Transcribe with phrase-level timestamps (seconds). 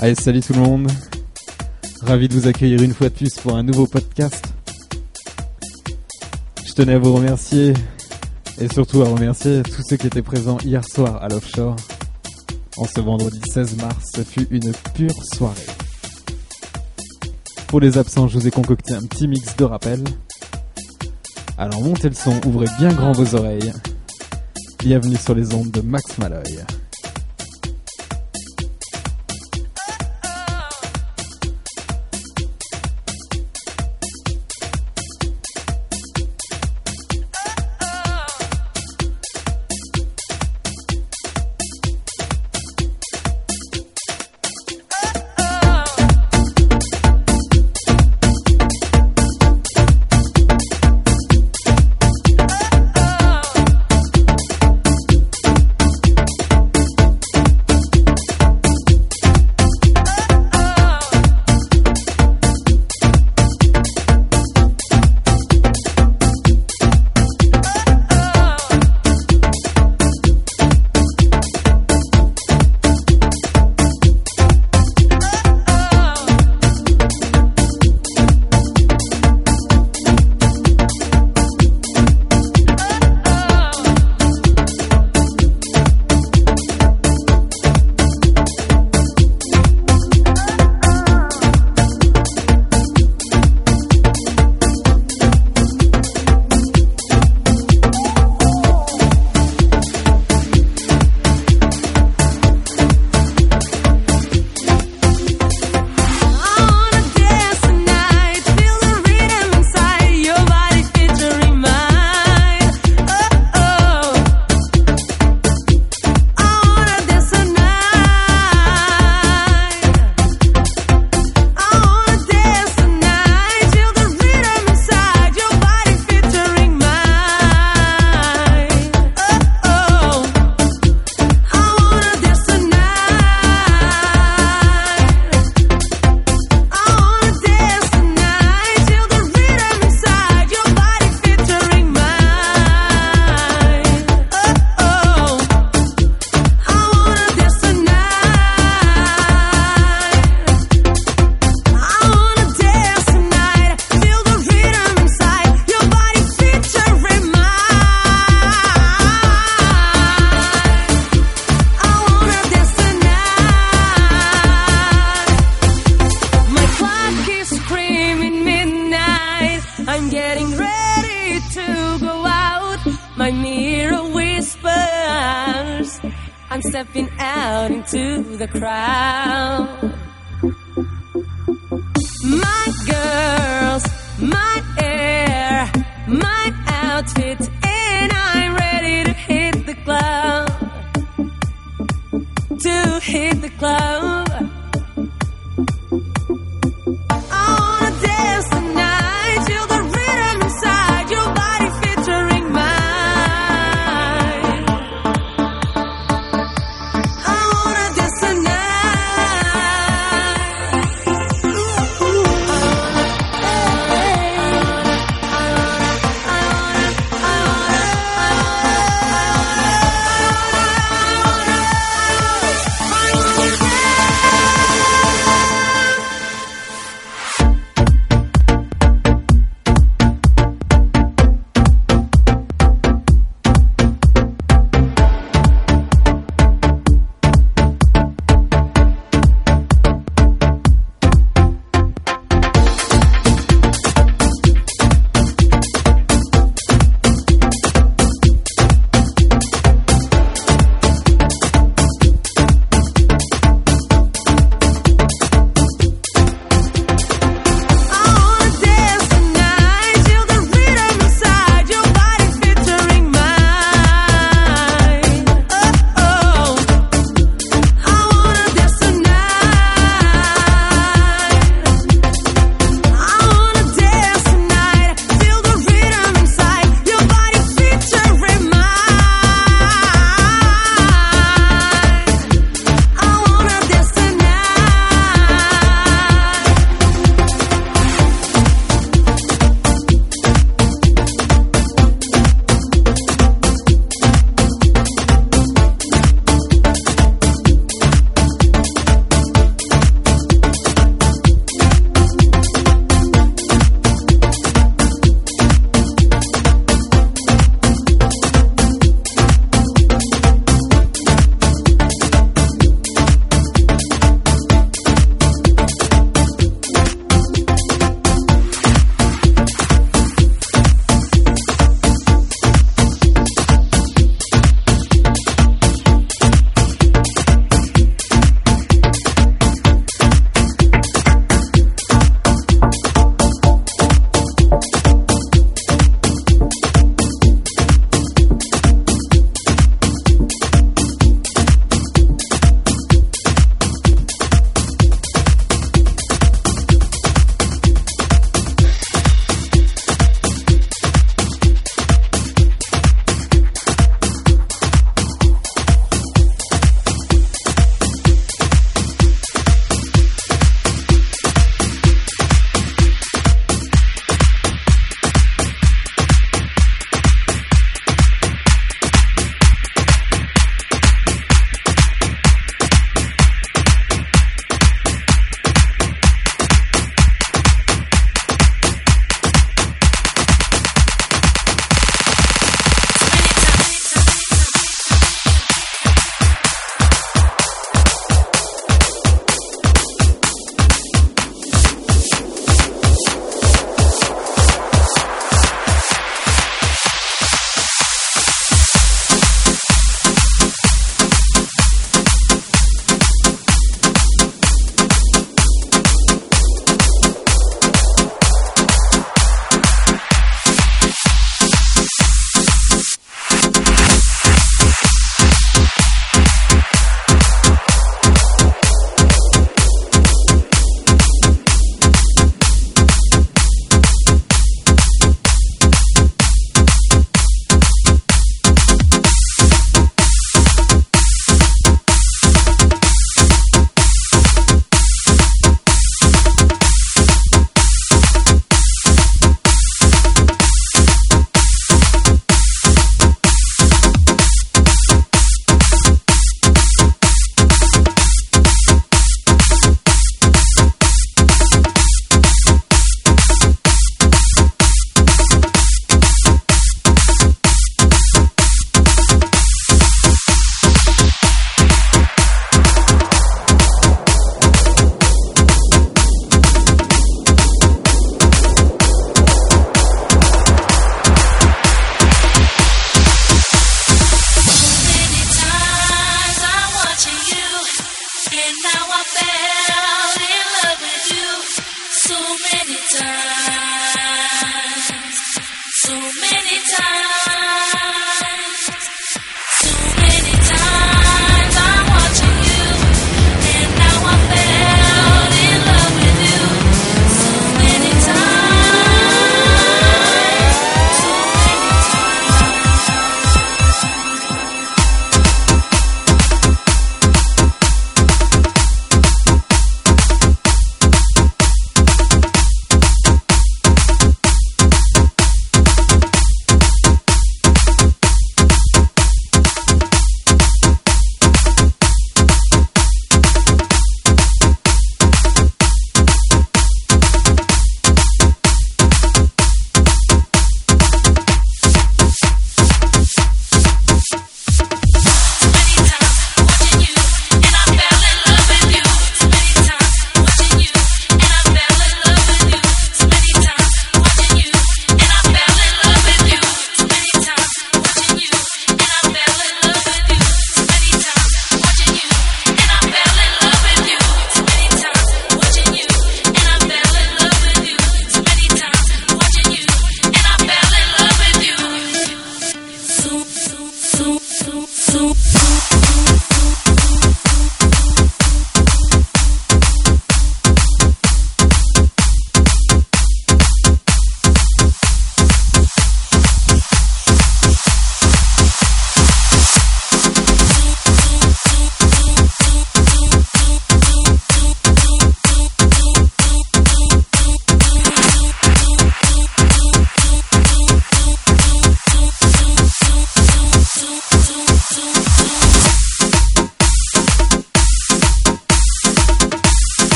[0.00, 0.88] Allez, salut tout le monde.
[2.02, 4.46] Ravi de vous accueillir une fois de plus pour un nouveau podcast.
[6.64, 7.74] Je tenais à vous remercier
[8.60, 11.74] et surtout à remercier tous ceux qui étaient présents hier soir à l'offshore.
[12.76, 15.66] En ce vendredi 16 mars, ce fut une pure soirée.
[17.66, 20.04] Pour les absents, je vous ai concocté un petit mix de rappel.
[21.58, 23.72] Alors montez le son, ouvrez bien grand vos oreilles.
[24.78, 26.64] Bienvenue sur les ondes de Max Malloy.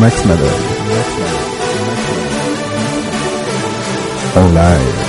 [0.00, 0.46] Max Madden.
[4.34, 4.99] En